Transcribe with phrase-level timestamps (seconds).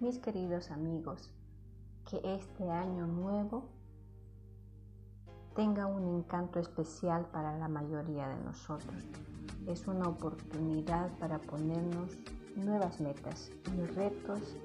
[0.00, 1.30] Mis queridos amigos,
[2.08, 3.68] que este año nuevo
[5.54, 9.04] tenga un encanto especial para la mayoría de nosotros.
[9.66, 12.16] Es una oportunidad para ponernos
[12.56, 14.56] nuevas metas y retos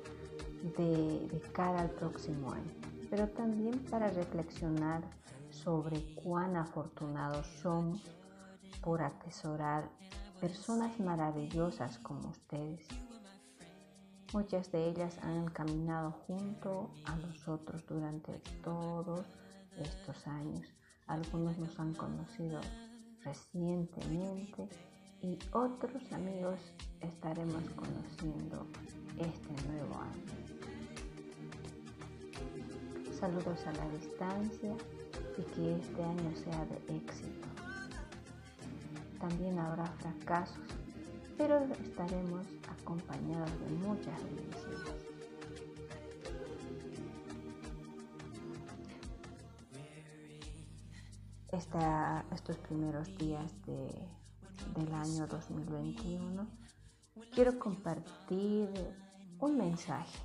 [0.77, 2.71] de, de cara al próximo año,
[3.09, 5.04] pero también para reflexionar
[5.49, 8.02] sobre cuán afortunados somos
[8.81, 9.89] por atesorar
[10.39, 12.88] personas maravillosas como ustedes
[14.36, 18.34] Muchas de ellas han caminado junto a nosotros durante
[18.66, 19.25] todos
[19.77, 20.67] estos años.
[21.08, 22.59] Algunos nos han conocido
[23.23, 24.67] recientemente
[25.21, 26.59] y otros amigos
[26.99, 28.67] estaremos conociendo
[29.17, 30.25] este nuevo año.
[33.17, 34.75] Saludos a la distancia
[35.38, 37.47] y que este año sea de éxito.
[39.17, 40.84] También habrá fracasos
[41.38, 45.05] pero estaremos acompañados de muchas bendiciones.
[52.33, 56.47] estos primeros días del año 2021
[57.33, 58.69] quiero compartir
[59.39, 60.19] un mensaje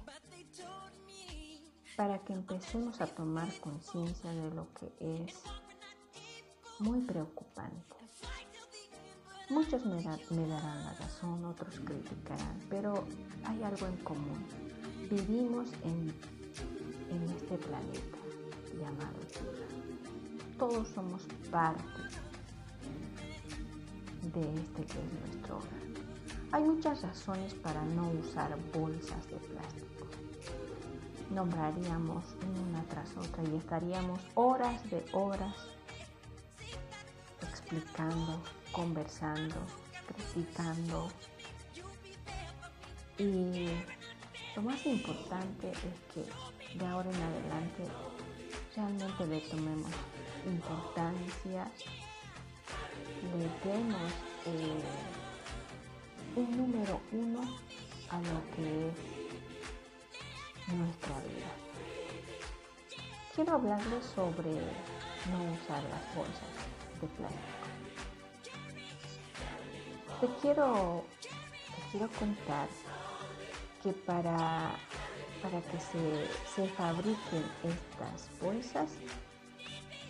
[1.97, 4.93] para que empecemos a tomar conciencia de lo que
[5.25, 5.43] es
[6.81, 7.97] muy preocupante
[9.51, 10.01] Muchos me,
[10.47, 13.05] darán la razón, otros criticarán, pero
[13.45, 14.45] hay algo en común.
[15.11, 16.15] Vivimos en,
[17.37, 18.17] este planeta
[18.79, 19.67] llamado Tierra.
[20.57, 21.83] Todos somos parte
[24.23, 25.81] de este que es nuestro hogar.
[26.53, 30.07] Hay muchas razones para no usar bolsas de plástico.
[31.35, 32.25] Nombraríamos
[32.69, 35.57] una tras otra y estaríamos horas de horas
[37.43, 38.41] explicando
[38.73, 39.57] conversando,
[40.07, 41.09] criticando.
[43.19, 43.69] Y
[44.57, 47.85] lo más importante es que de ahora en adelante
[48.75, 49.91] realmente le tomemos
[50.47, 51.71] importancia,
[53.23, 54.13] le demos
[54.47, 54.81] eh,
[56.37, 57.41] un número uno
[58.11, 61.53] a lo que es nuestra vida.
[63.35, 64.51] Quiero hablarles sobre
[65.31, 66.55] no usar las bolsas
[67.01, 67.60] de plástico
[70.21, 71.03] te quiero,
[71.91, 72.69] quiero contar
[73.83, 74.73] que para,
[75.43, 78.91] para que se, fabriquen estas bolsas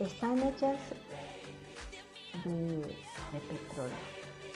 [0.00, 0.78] están hechas
[2.44, 2.96] de,
[3.48, 3.94] petróleo.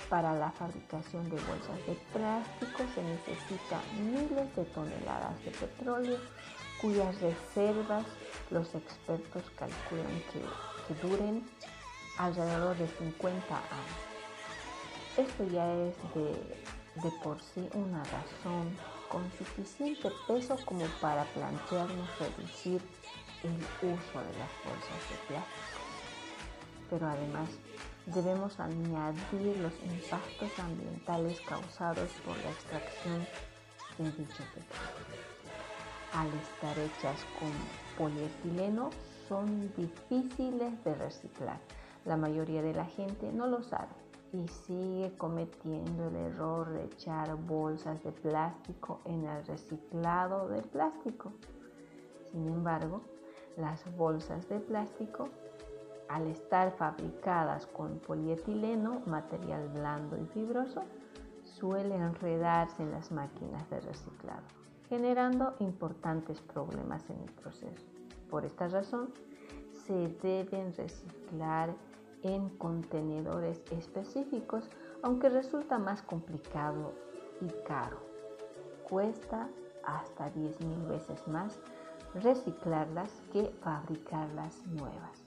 [0.08, 6.18] Para la fabricación de bolsas de plástico se necesita miles de toneladas de petróleo
[6.80, 8.04] cuyas reservas
[8.50, 10.40] los expertos calculan que,
[10.86, 11.44] que duren
[12.18, 14.14] alrededor de 50 años.
[15.16, 18.76] Esto ya es de, por sí una razón
[19.08, 22.82] con suficiente peso como para plantearnos reducir
[23.44, 25.78] el uso de las bolsas de plástico.
[26.90, 27.48] Pero además
[28.06, 33.24] debemos añadir los impactos ambientales causados por la extracción
[33.98, 35.22] de dicho petróleo.
[36.12, 37.52] Al estar hechas con
[37.96, 38.90] polietileno
[39.28, 41.60] son difíciles de reciclar.
[42.04, 44.03] La mayoría de la gente no lo sabe
[44.34, 51.32] y sigue cometiendo el error de echar bolsas de plástico en el reciclado de plástico.
[52.32, 53.02] Sin embargo,
[53.56, 55.28] las bolsas de plástico,
[56.08, 60.82] al estar fabricadas con polietileno, material blando y fibroso,
[61.44, 64.42] suelen enredarse en las máquinas de reciclado,
[64.88, 67.86] generando importantes problemas en el proceso.
[68.28, 69.10] Por esta razón,
[69.86, 71.72] se deben reciclar
[72.24, 74.68] en contenedores específicos,
[75.02, 76.92] aunque resulta más complicado
[77.40, 77.98] y caro.
[78.88, 79.48] Cuesta
[79.84, 81.60] hasta 10.000 veces más
[82.14, 85.24] reciclarlas que fabricarlas nuevas.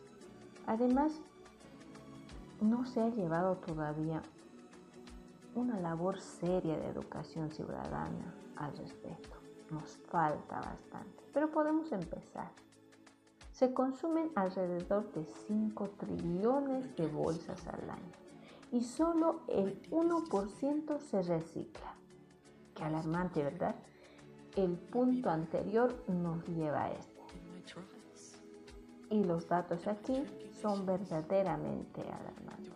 [0.65, 1.21] Además,
[2.59, 4.21] no se ha llevado todavía
[5.53, 9.37] una labor seria de educación ciudadana al respecto.
[9.69, 12.51] Nos falta bastante, pero podemos empezar.
[13.57, 18.11] Se consumen alrededor de 5 trillones de bolsas al año
[18.71, 21.95] y solo el 1% se recicla.
[22.75, 23.73] Qué alarmante, ¿verdad?
[24.55, 27.23] El punto anterior nos lleva a este.
[29.09, 30.23] Y los datos aquí
[30.61, 32.75] son verdaderamente alarmantes.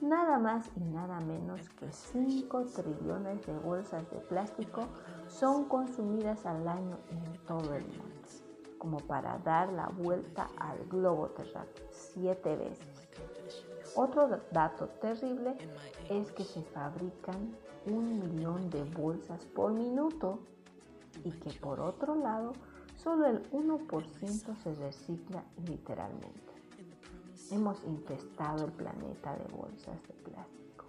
[0.00, 4.86] Nada más y nada menos que 5 trillones de bolsas de plástico
[5.26, 8.47] son consumidas al año en todo el mundo
[8.78, 13.08] como para dar la vuelta al globo terráqueo siete veces.
[13.94, 15.56] Otro dato terrible
[16.08, 17.54] es que se fabrican
[17.86, 20.40] un millón de bolsas por minuto
[21.24, 22.52] y que por otro lado
[22.96, 26.52] solo el 1% se recicla literalmente.
[27.50, 30.84] Hemos infestado el planeta de bolsas de plástico.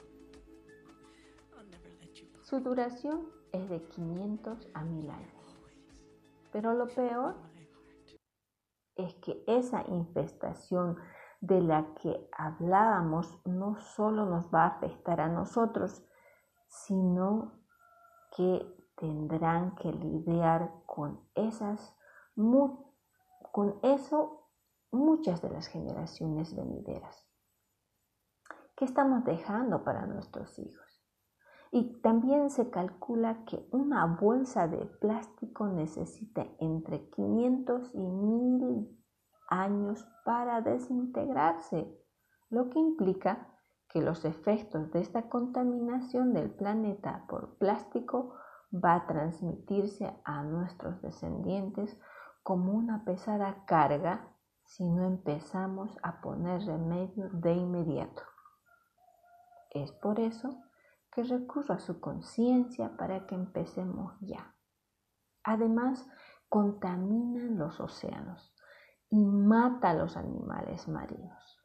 [2.41, 5.57] Su duración es de 500 a 1000 años.
[6.51, 7.35] Pero lo peor
[8.99, 10.97] es que esa infestación
[11.41, 16.03] de la que hablábamos no solo nos va a afectar a nosotros,
[16.67, 17.53] sino
[18.35, 18.61] que
[18.97, 21.95] tendrán que lidiar con esas
[23.51, 24.47] con eso
[24.91, 27.27] muchas de las generaciones venideras.
[28.75, 31.03] ¿Qué estamos dejando para nuestros hijos?
[31.71, 38.88] Y también se calcula que una bolsa de plástico necesita entre 500 y 1000
[39.49, 41.87] años para desintegrarse,
[42.49, 43.47] lo que implica
[43.89, 48.35] que los efectos de esta contaminación del planeta por plástico
[48.73, 51.99] va a transmitirse a nuestros descendientes
[52.43, 54.27] como una pesada carga
[54.63, 58.21] si no empezamos a poner remedio de inmediato.
[59.71, 60.61] Es por eso
[61.11, 64.55] que recurro a su conciencia para que empecemos ya.
[65.43, 66.07] Además,
[66.47, 68.53] contaminan los océanos
[69.09, 71.59] y mata a los animales marinos.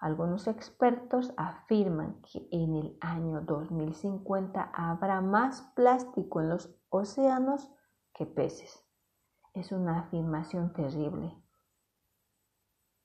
[0.00, 7.70] Algunos expertos afirman que en el año 2050 habrá más plástico en los océanos
[8.12, 8.84] que peces.
[9.54, 11.34] Es una afirmación terrible,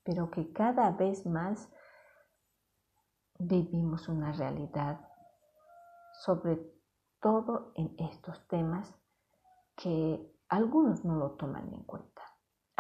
[0.04, 1.72] pero que cada vez más
[3.38, 5.00] vivimos una realidad,
[6.26, 6.60] sobre
[7.22, 8.94] todo en estos temas
[9.78, 12.19] que algunos no lo toman en cuenta.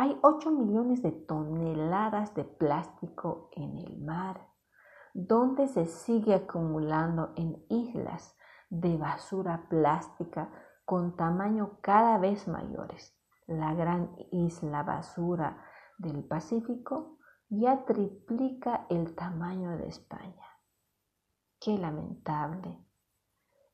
[0.01, 4.47] Hay 8 millones de toneladas de plástico en el mar,
[5.13, 8.33] donde se sigue acumulando en islas
[8.69, 10.53] de basura plástica
[10.85, 13.13] con tamaño cada vez mayores.
[13.45, 15.65] La gran isla basura
[15.97, 17.17] del Pacífico
[17.49, 20.47] ya triplica el tamaño de España.
[21.59, 22.85] Qué lamentable.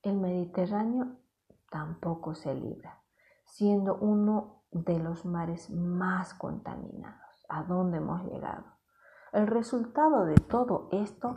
[0.01, 1.19] El Mediterráneo
[1.69, 3.03] tampoco se libra,
[3.43, 7.45] siendo uno de los mares más contaminados.
[7.49, 8.63] ¿A dónde hemos llegado?
[9.31, 11.35] El resultado de todo esto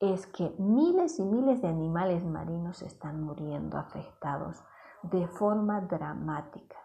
[0.00, 4.62] es que miles y miles de animales marinos están muriendo afectados
[5.02, 6.76] de forma dramática.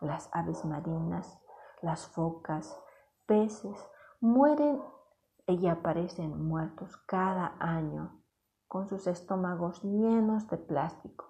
[0.00, 1.40] Las aves marinas,
[1.80, 2.78] las focas,
[3.26, 3.88] peces
[4.20, 4.82] mueren
[5.46, 8.22] y aparecen muertos cada año
[8.68, 11.26] con sus estómagos llenos de plástico.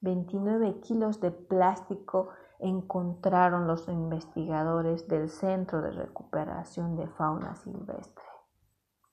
[0.00, 2.28] 29 kilos de plástico
[2.58, 8.24] encontraron los investigadores del Centro de Recuperación de Fauna Silvestre.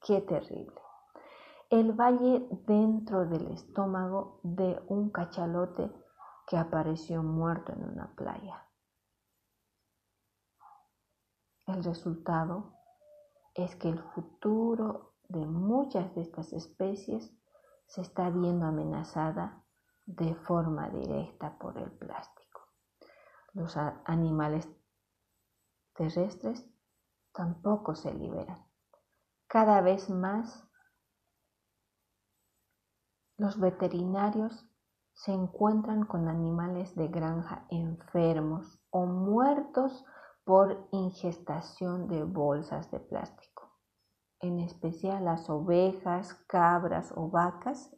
[0.02, 0.80] Qué terrible.
[1.70, 5.92] El valle dentro del estómago de un cachalote
[6.48, 8.68] que apareció muerto en una playa.
[11.66, 12.74] El resultado
[13.54, 17.34] es que el futuro de muchas de estas especies
[17.86, 19.64] se está viendo amenazada
[20.06, 22.51] de forma directa por el plástico
[23.54, 23.76] los
[24.06, 24.70] animales
[25.94, 26.66] terrestres
[27.34, 28.66] tampoco se liberan.
[29.48, 30.68] Cada vez más
[33.38, 34.66] los veterinarios
[35.14, 40.06] se encuentran con animales de granja enfermos o muertos
[40.44, 43.78] por ingestación de bolsas de plástico,
[44.40, 47.94] en especial las ovejas, cabras o vacas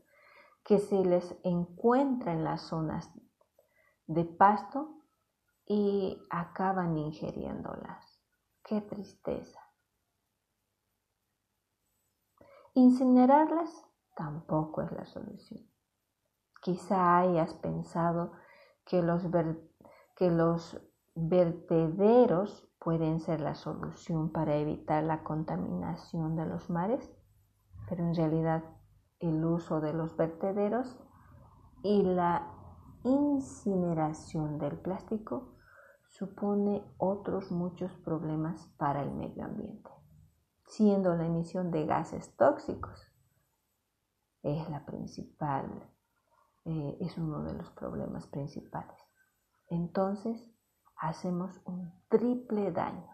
[0.64, 3.12] que se les encuentra en las zonas
[4.08, 5.03] de pasto
[5.66, 8.20] y acaban ingiriéndolas.
[8.64, 9.60] Qué tristeza.
[12.76, 15.70] Incinerarlas tampoco es la solución.
[16.62, 18.32] Quizá hayas pensado
[18.86, 19.24] que los,
[20.16, 20.82] que los
[21.14, 27.12] vertederos pueden ser la solución para evitar la contaminación de los mares,
[27.88, 28.64] pero en realidad
[29.20, 30.98] el uso de los vertederos
[31.84, 32.52] y la
[33.04, 35.53] incineración del plástico
[36.14, 39.90] supone otros muchos problemas para el medio ambiente,
[40.66, 43.10] siendo la emisión de gases tóxicos
[44.44, 45.90] es la principal,
[46.66, 49.00] eh, es uno de los problemas principales.
[49.70, 50.46] Entonces,
[50.98, 53.10] hacemos un triple daño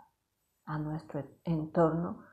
[0.65, 2.25] a nuestro entorno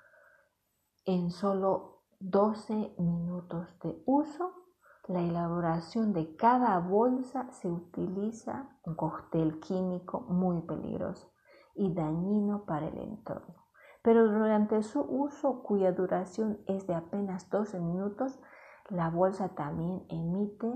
[1.04, 4.65] en solo 12 minutos de uso
[5.08, 11.32] la elaboración de cada bolsa se utiliza un cóctel químico muy peligroso
[11.74, 13.54] y dañino para el entorno.
[14.02, 18.40] Pero durante su uso, cuya duración es de apenas 12 minutos,
[18.88, 20.72] la bolsa también emite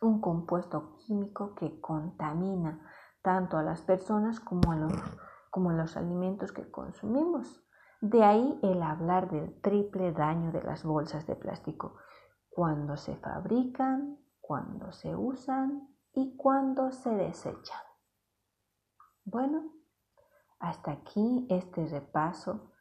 [0.00, 2.80] un compuesto químico que contamina
[3.22, 4.92] tanto a las personas como a los,
[5.50, 7.62] como a los alimentos que consumimos.
[8.00, 11.96] De ahí el hablar del triple daño de las bolsas de plástico
[12.56, 17.82] cuando se fabrican, cuando se usan y cuando se desechan.
[19.26, 19.74] Bueno,
[20.58, 22.72] hasta aquí este repaso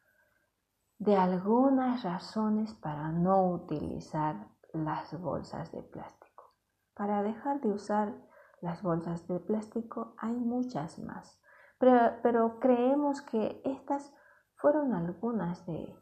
[0.98, 6.54] de algunas razones para no utilizar las bolsas de plástico.
[6.94, 8.16] Para dejar de usar
[8.62, 11.38] las bolsas de plástico hay muchas más,
[11.80, 14.16] pero, creemos que estas
[14.56, 15.94] fueron algunas de,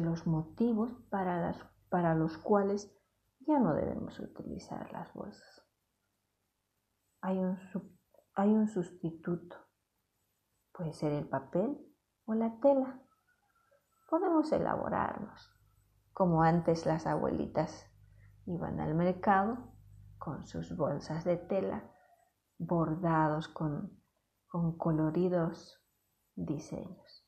[0.00, 1.52] los motivos para,
[1.88, 2.92] para los cuales
[3.40, 5.62] ya no debemos utilizar las bolsas.
[7.20, 7.58] Hay un,
[8.34, 9.56] hay un sustituto.
[10.72, 11.78] Puede ser el papel
[12.24, 13.00] o la tela.
[14.10, 15.50] Podemos elaborarlos,
[16.12, 17.90] como antes las abuelitas
[18.46, 19.72] iban al mercado
[20.18, 21.90] con sus bolsas de tela
[22.58, 24.00] bordados con,
[24.48, 25.82] con coloridos
[26.34, 27.26] diseños.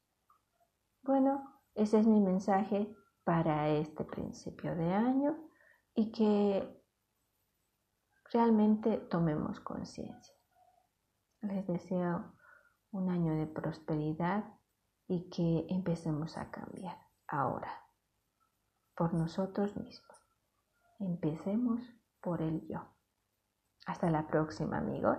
[1.02, 2.94] Bueno, ese es mi mensaje
[3.28, 5.36] para este principio de año
[5.94, 6.82] y que
[8.32, 10.34] realmente tomemos conciencia.
[11.42, 12.32] Les deseo
[12.90, 14.44] un año de prosperidad
[15.08, 17.70] y que empecemos a cambiar ahora
[18.96, 20.18] por nosotros mismos.
[20.98, 21.82] Empecemos
[22.22, 22.80] por el yo.
[23.84, 25.18] Hasta la próxima amigos.